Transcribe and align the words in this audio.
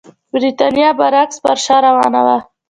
برېټانیا 0.33 0.89
برعکس 0.99 1.37
پر 1.43 1.57
شا 1.65 1.77
روانه 1.85 2.21
وه. 2.25 2.37